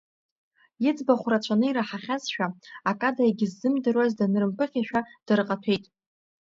Иӡбахә 0.87 1.27
рацәаны 1.31 1.65
ираҳахьазшәа, 1.67 2.47
акада 2.89 3.23
егьыззымдыруаз 3.27 4.11
данрымԥыхьашәа 4.17 4.99
дырҟаҭәеит. 5.25 5.85